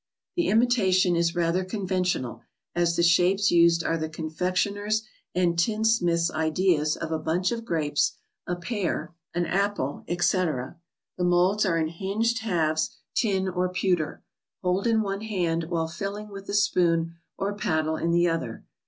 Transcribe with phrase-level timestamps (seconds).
[0.35, 2.41] The im itation is rather conventional,
[2.73, 5.03] as the shapes used are the confection¬ er's
[5.35, 8.13] and tinsmith's ideas of a bunch of grapes,
[8.47, 9.57] a pear, an ICED PUDDINGS, ETC.
[9.57, 10.77] 5 apple, etc.
[11.19, 14.23] The molds are in hinged halves, tin or pew¬ ter.
[14.63, 18.65] Hold in one hand, while filling with the spoon or paddle in the other.